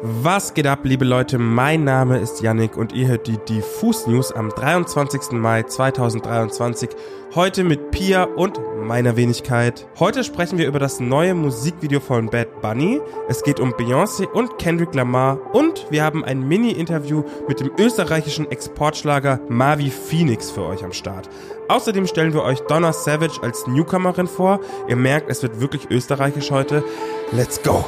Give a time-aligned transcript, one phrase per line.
[0.00, 1.38] Was geht ab, liebe Leute?
[1.38, 5.32] Mein Name ist Yannick und ihr hört die Diffus News am 23.
[5.32, 6.90] Mai 2023.
[7.34, 9.88] Heute mit Pia und meiner Wenigkeit.
[9.98, 13.00] Heute sprechen wir über das neue Musikvideo von Bad Bunny.
[13.28, 18.48] Es geht um Beyoncé und Kendrick Lamar und wir haben ein Mini-Interview mit dem österreichischen
[18.52, 21.28] Exportschlager Mavi Phoenix für euch am Start.
[21.66, 24.60] Außerdem stellen wir euch Donna Savage als Newcomerin vor.
[24.86, 26.84] Ihr merkt, es wird wirklich österreichisch heute.
[27.32, 27.84] Let's go!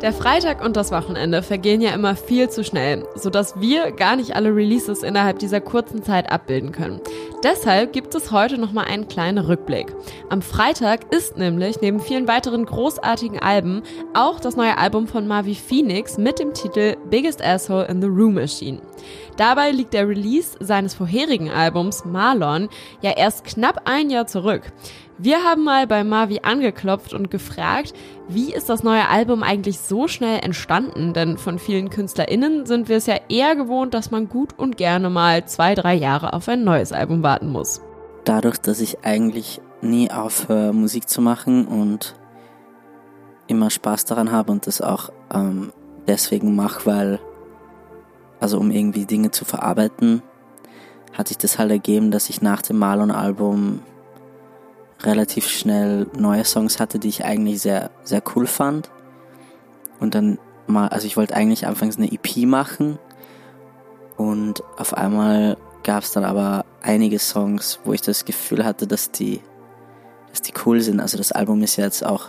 [0.00, 4.36] Der Freitag und das Wochenende vergehen ja immer viel zu schnell, sodass wir gar nicht
[4.36, 7.00] alle Releases innerhalb dieser kurzen Zeit abbilden können.
[7.42, 9.92] Deshalb gibt es heute nochmal einen kleinen Rückblick.
[10.28, 13.82] Am Freitag ist nämlich neben vielen weiteren großartigen Alben
[14.14, 18.38] auch das neue Album von Mavi Phoenix mit dem Titel Biggest Asshole in the Room
[18.38, 18.82] erschienen.
[19.36, 22.68] Dabei liegt der Release seines vorherigen Albums Marlon
[23.02, 24.62] ja erst knapp ein Jahr zurück.
[25.20, 27.92] Wir haben mal bei Mavi angeklopft und gefragt,
[28.28, 31.12] wie ist das neue Album eigentlich so schnell entstanden?
[31.12, 35.10] Denn von vielen KünstlerInnen sind wir es ja eher gewohnt, dass man gut und gerne
[35.10, 37.80] mal zwei, drei Jahre auf ein neues Album warten muss.
[38.24, 42.14] Dadurch, dass ich eigentlich nie aufhöre, Musik zu machen und
[43.48, 45.72] immer Spaß daran habe und das auch ähm,
[46.06, 47.18] deswegen mache, weil,
[48.38, 50.22] also um irgendwie Dinge zu verarbeiten,
[51.12, 53.80] hat sich das halt ergeben, dass ich nach dem Malon-Album
[55.02, 58.90] relativ schnell neue Songs hatte, die ich eigentlich sehr, sehr cool fand.
[60.00, 62.98] Und dann mal, also ich wollte eigentlich anfangs eine EP machen
[64.16, 69.10] und auf einmal gab es dann aber einige Songs, wo ich das Gefühl hatte, dass
[69.10, 69.40] die,
[70.30, 71.00] dass die cool sind.
[71.00, 72.26] Also das Album ist ja jetzt auch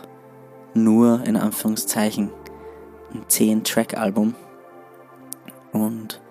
[0.73, 2.29] nur in Anführungszeichen
[3.13, 4.35] ein 10-Track-Album.
[5.73, 6.21] Und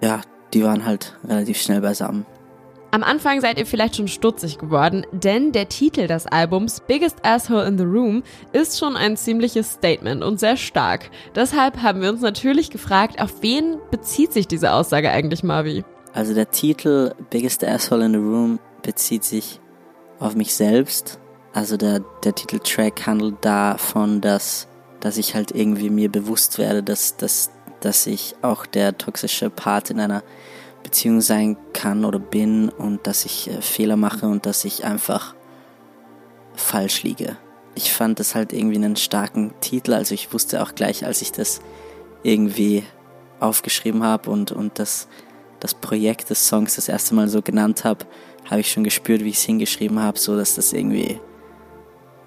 [0.00, 0.20] ja,
[0.52, 2.26] die waren halt relativ schnell beisammen.
[2.94, 7.66] Am Anfang seid ihr vielleicht schon stutzig geworden, denn der Titel des Albums Biggest Asshole
[7.66, 11.10] in the Room ist schon ein ziemliches Statement und sehr stark.
[11.34, 15.84] Deshalb haben wir uns natürlich gefragt, auf wen bezieht sich diese Aussage eigentlich, Marvi?
[16.12, 19.58] Also der Titel Biggest Asshole in the Room bezieht sich
[20.18, 21.18] auf mich selbst.
[21.54, 24.68] Also der, der Titeltrack handelt davon, dass,
[25.00, 29.88] dass ich halt irgendwie mir bewusst werde, dass, dass, dass ich auch der toxische Part
[29.88, 30.22] in einer
[30.82, 35.34] Beziehung sein kann oder bin und dass ich äh, Fehler mache und dass ich einfach
[36.54, 37.36] falsch liege.
[37.74, 41.32] Ich fand das halt irgendwie einen starken Titel, also ich wusste auch gleich, als ich
[41.32, 41.60] das
[42.22, 42.84] irgendwie
[43.40, 45.08] aufgeschrieben habe und, und das,
[45.60, 48.04] das Projekt des Songs das erste Mal so genannt habe,
[48.50, 51.20] habe ich schon gespürt, wie ich es hingeschrieben habe, so dass das irgendwie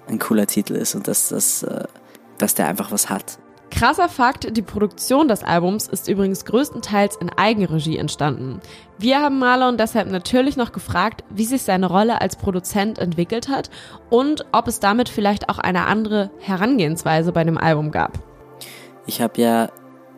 [0.08, 1.84] ein cooler Titel ist und dass, das, äh,
[2.38, 3.38] dass der einfach was hat.
[3.70, 8.60] Krasser Fakt, die Produktion des Albums ist übrigens größtenteils in Eigenregie entstanden.
[8.98, 13.70] Wir haben Marlon deshalb natürlich noch gefragt, wie sich seine Rolle als Produzent entwickelt hat
[14.08, 18.18] und ob es damit vielleicht auch eine andere Herangehensweise bei dem Album gab.
[19.06, 19.68] Ich habe ja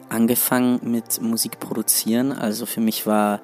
[0.09, 3.41] angefangen mit Musik produzieren, also für mich war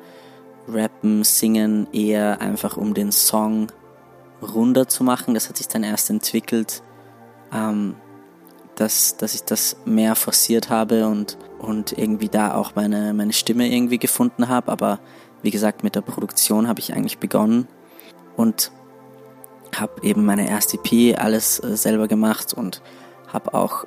[0.69, 3.69] Rappen, Singen eher einfach um den Song
[4.43, 5.35] runder zu machen.
[5.35, 6.83] Das hat sich dann erst entwickelt.
[7.53, 7.97] Ähm,
[8.77, 13.73] dass, dass ich das mehr forciert habe und, und irgendwie da auch meine, meine Stimme
[13.73, 14.71] irgendwie gefunden habe.
[14.71, 15.01] Aber
[15.43, 17.69] wie gesagt, mit der Produktion habe ich eigentlich begonnen
[18.37, 18.73] und
[19.75, 22.83] habe eben meine erste EP alles äh, selber gemacht und
[23.33, 23.87] habe auch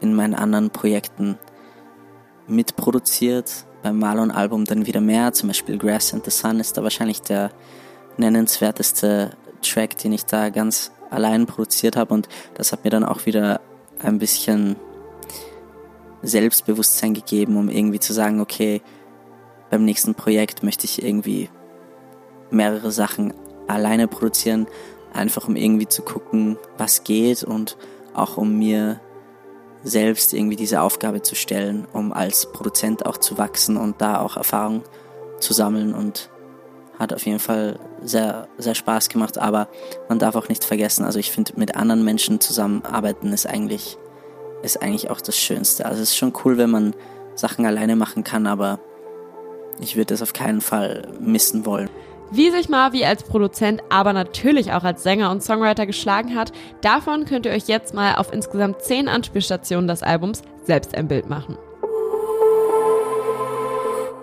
[0.00, 1.38] in meinen anderen Projekten
[2.46, 3.66] mitproduziert.
[3.82, 7.50] Beim Marlon-Album dann wieder mehr, zum Beispiel Grass and the Sun ist da wahrscheinlich der
[8.16, 13.26] nennenswerteste Track, den ich da ganz allein produziert habe und das hat mir dann auch
[13.26, 13.60] wieder
[13.98, 14.76] ein bisschen
[16.22, 18.82] Selbstbewusstsein gegeben, um irgendwie zu sagen, okay,
[19.70, 21.50] beim nächsten Projekt möchte ich irgendwie
[22.50, 23.34] mehrere Sachen
[23.66, 24.66] alleine produzieren,
[25.12, 27.76] einfach um irgendwie zu gucken, was geht und
[28.14, 29.00] auch um mir
[29.82, 34.36] selbst irgendwie diese Aufgabe zu stellen, um als Produzent auch zu wachsen und da auch
[34.36, 34.82] Erfahrung
[35.40, 36.30] zu sammeln und
[36.98, 39.68] hat auf jeden Fall sehr, sehr Spaß gemacht, aber
[40.08, 43.96] man darf auch nicht vergessen, also ich finde, mit anderen Menschen zusammenarbeiten ist eigentlich,
[44.62, 45.86] ist eigentlich auch das Schönste.
[45.86, 46.94] Also es ist schon cool, wenn man
[47.34, 48.78] Sachen alleine machen kann, aber
[49.80, 51.90] ich würde es auf keinen Fall missen wollen.
[52.30, 57.26] Wie sich Marvi als Produzent, aber natürlich auch als Sänger und Songwriter geschlagen hat, davon
[57.26, 61.56] könnt ihr euch jetzt mal auf insgesamt zehn Anspielstationen des Albums selbst ein Bild machen.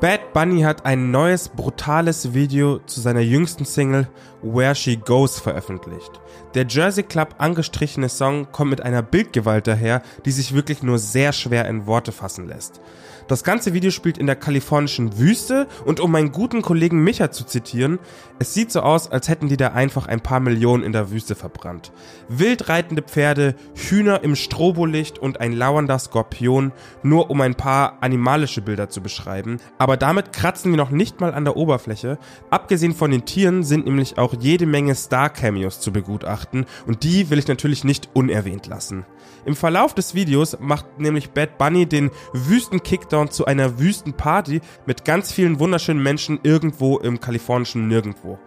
[0.01, 4.07] Bad Bunny hat ein neues brutales Video zu seiner jüngsten Single
[4.42, 6.19] Where She Goes veröffentlicht.
[6.56, 11.33] Der Jersey Club angestrichene Song kommt mit einer Bildgewalt daher, die sich wirklich nur sehr
[11.33, 12.81] schwer in Worte fassen lässt.
[13.27, 17.45] Das ganze Video spielt in der kalifornischen Wüste und um meinen guten Kollegen Micha zu
[17.45, 18.00] zitieren,
[18.39, 21.36] es sieht so aus, als hätten die da einfach ein paar Millionen in der Wüste
[21.36, 21.92] verbrannt.
[22.27, 28.62] Wild reitende Pferde, Hühner im Strobolicht und ein lauernder Skorpion, nur um ein paar animalische
[28.62, 29.59] Bilder zu beschreiben.
[29.77, 32.17] Aber damit kratzen wir noch nicht mal an der Oberfläche.
[32.49, 37.39] Abgesehen von den Tieren sind nämlich auch jede Menge Star-Cameos zu begutachten und die will
[37.39, 39.05] ich natürlich nicht unerwähnt lassen.
[39.45, 45.31] Im Verlauf des Videos macht nämlich Bad Bunny den Wüsten-Kickdown zu einer Wüstenparty mit ganz
[45.31, 48.39] vielen wunderschönen Menschen irgendwo im kalifornischen Nirgendwo.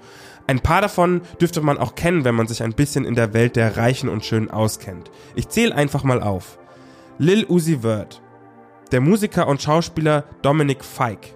[0.46, 3.56] Ein paar davon dürfte man auch kennen, wenn man sich ein bisschen in der Welt
[3.56, 5.10] der Reichen und Schönen auskennt.
[5.34, 6.58] Ich zähle einfach mal auf.
[7.18, 8.20] Lil Uzi Vert,
[8.94, 11.30] der Musiker und Schauspieler Dominic Fike,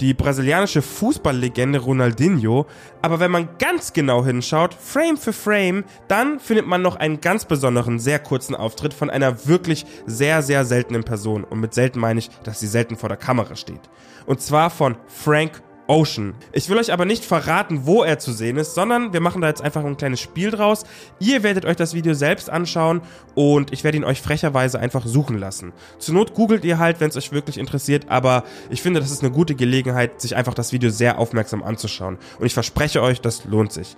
[0.00, 2.66] die brasilianische Fußballlegende Ronaldinho,
[3.02, 7.46] aber wenn man ganz genau hinschaut, Frame für Frame, dann findet man noch einen ganz
[7.46, 11.42] besonderen, sehr kurzen Auftritt von einer wirklich sehr, sehr seltenen Person.
[11.42, 13.90] Und mit selten meine ich, dass sie selten vor der Kamera steht.
[14.26, 15.60] Und zwar von Frank
[15.90, 16.34] Ocean.
[16.52, 19.48] Ich will euch aber nicht verraten, wo er zu sehen ist, sondern wir machen da
[19.48, 20.84] jetzt einfach ein kleines Spiel draus.
[21.18, 23.00] Ihr werdet euch das Video selbst anschauen
[23.34, 25.72] und ich werde ihn euch frecherweise einfach suchen lassen.
[25.98, 29.24] Zur Not googelt ihr halt, wenn es euch wirklich interessiert, aber ich finde, das ist
[29.24, 32.18] eine gute Gelegenheit, sich einfach das Video sehr aufmerksam anzuschauen.
[32.38, 33.96] Und ich verspreche euch, das lohnt sich.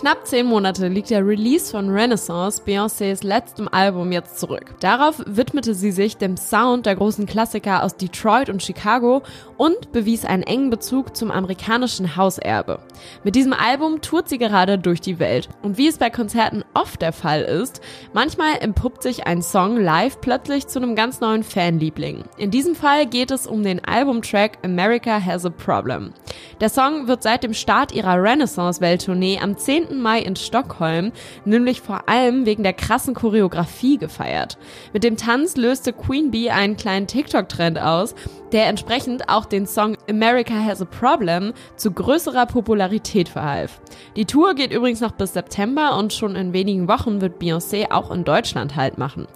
[0.00, 4.74] Knapp zehn Monate liegt der Release von Renaissance, Beyoncés letztem Album, jetzt zurück.
[4.80, 9.22] Darauf widmete sie sich dem Sound der großen Klassiker aus Detroit und Chicago
[9.58, 12.78] und bewies einen engen Bezug zum amerikanischen Hauserbe.
[13.24, 15.50] Mit diesem Album tourt sie gerade durch die Welt.
[15.60, 17.82] Und wie es bei Konzerten oft der Fall ist,
[18.14, 22.24] manchmal empuppt sich ein Song live plötzlich zu einem ganz neuen Fanliebling.
[22.38, 26.14] In diesem Fall geht es um den Albumtrack America Has a Problem.
[26.60, 29.98] Der Song wird seit dem Start ihrer Renaissance-Welttournee am 10.
[29.98, 31.10] Mai in Stockholm
[31.46, 34.58] nämlich vor allem wegen der krassen Choreografie gefeiert.
[34.92, 38.14] Mit dem Tanz löste Queen Bee einen kleinen TikTok-Trend aus,
[38.52, 43.80] der entsprechend auch den Song America Has a Problem zu größerer Popularität verhalf.
[44.16, 48.10] Die Tour geht übrigens noch bis September und schon in wenigen Wochen wird Beyoncé auch
[48.10, 49.26] in Deutschland Halt machen.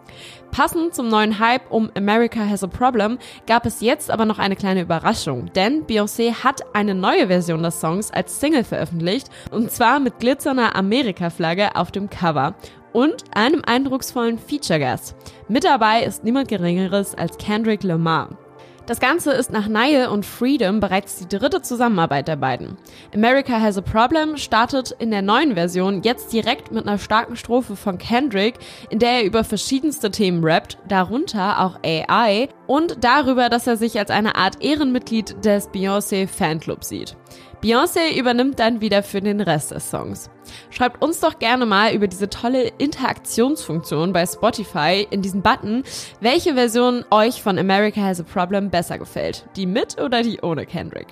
[0.55, 3.19] Passend zum neuen Hype um America Has a Problem
[3.49, 7.81] gab es jetzt aber noch eine kleine Überraschung, denn Beyoncé hat eine neue Version des
[7.81, 12.55] Songs als Single veröffentlicht und zwar mit glitzernder Amerika-Flagge auf dem Cover
[12.93, 15.17] und einem eindrucksvollen Feature-Gast.
[15.49, 18.39] Mit dabei ist niemand Geringeres als Kendrick Lamar.
[18.87, 22.77] Das Ganze ist nach Nile und Freedom bereits die dritte Zusammenarbeit der beiden.
[23.15, 27.77] America Has a Problem startet in der neuen Version jetzt direkt mit einer starken Strophe
[27.77, 28.57] von Kendrick,
[28.91, 33.99] in der er über verschiedenste Themen rappt, darunter auch AI und darüber, dass er sich
[33.99, 37.17] als eine Art Ehrenmitglied des Beyoncé Fanclub sieht.
[37.65, 40.29] Beyoncé übernimmt dann wieder für den Rest des Songs.
[40.69, 45.83] Schreibt uns doch gerne mal über diese tolle Interaktionsfunktion bei Spotify in diesem Button,
[46.21, 49.47] welche Version euch von America Has a Problem besser gefällt.
[49.57, 51.07] Die mit oder die ohne Kendrick?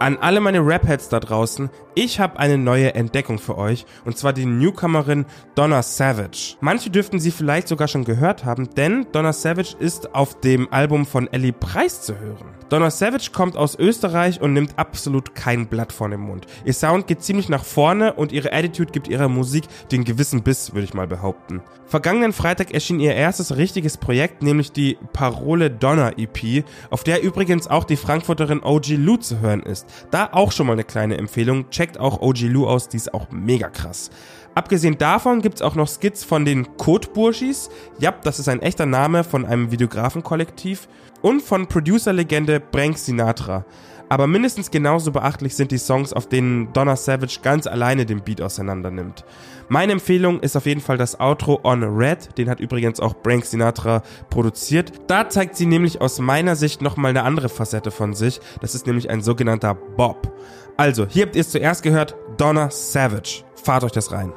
[0.00, 4.32] An alle meine Rap-Heads da draußen, ich habe eine neue Entdeckung für euch, und zwar
[4.32, 6.56] die Newcomerin Donna Savage.
[6.60, 11.06] Manche dürften sie vielleicht sogar schon gehört haben, denn Donna Savage ist auf dem Album
[11.06, 12.57] von Ellie Preis zu hören.
[12.68, 16.46] Donna Savage kommt aus Österreich und nimmt absolut kein Blatt vor den Mund.
[16.66, 20.74] Ihr Sound geht ziemlich nach vorne und ihre Attitude gibt ihrer Musik den gewissen Biss,
[20.74, 21.62] würde ich mal behaupten.
[21.86, 27.68] Vergangenen Freitag erschien ihr erstes richtiges Projekt, nämlich die Parole Donna EP, auf der übrigens
[27.68, 29.86] auch die Frankfurterin OG Lou zu hören ist.
[30.10, 31.70] Da auch schon mal eine kleine Empfehlung.
[31.70, 34.10] Checkt auch OG Lou aus, die ist auch mega krass.
[34.58, 37.70] Abgesehen davon gibt's auch noch Skits von den Kotburschis.
[38.00, 40.88] Ja, das ist ein echter Name von einem Videografenkollektiv.
[41.22, 43.64] Und von Producer-Legende Brank Sinatra.
[44.08, 48.42] Aber mindestens genauso beachtlich sind die Songs, auf denen Donna Savage ganz alleine den Beat
[48.42, 49.24] auseinander nimmt.
[49.68, 53.44] Meine Empfehlung ist auf jeden Fall das Outro On Red, den hat übrigens auch Brank
[53.44, 54.90] Sinatra produziert.
[55.06, 58.40] Da zeigt sie nämlich aus meiner Sicht nochmal eine andere Facette von sich.
[58.60, 60.32] Das ist nämlich ein sogenannter Bob.
[60.76, 63.44] Also, hier habt ihr es zuerst gehört, Donna Savage.
[63.62, 64.32] Fahrt euch das rein.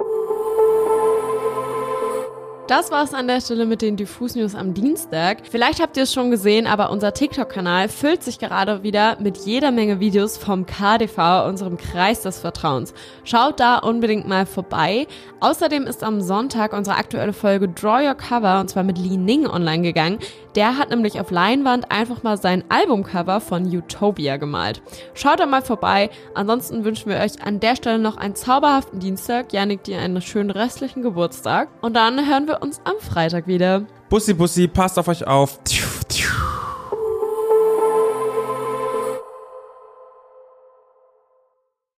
[2.71, 5.39] Das war's an der Stelle mit den Diffus News am Dienstag.
[5.51, 9.71] Vielleicht habt ihr es schon gesehen, aber unser TikTok-Kanal füllt sich gerade wieder mit jeder
[9.71, 12.93] Menge Videos vom KDV, unserem Kreis des Vertrauens.
[13.25, 15.05] Schaut da unbedingt mal vorbei.
[15.41, 19.47] Außerdem ist am Sonntag unsere aktuelle Folge Draw Your Cover und zwar mit Li Ning
[19.47, 20.19] online gegangen.
[20.55, 24.81] Der hat nämlich auf Leinwand einfach mal sein Albumcover von Utopia gemalt.
[25.13, 26.09] Schaut da mal vorbei.
[26.35, 29.53] Ansonsten wünschen wir euch an der Stelle noch einen zauberhaften Dienstag.
[29.53, 31.69] Janik dir einen schönen restlichen Geburtstag.
[31.81, 33.85] Und dann hören wir uns am Freitag wieder.
[34.09, 35.57] Bussi, Bussi, passt auf euch auf.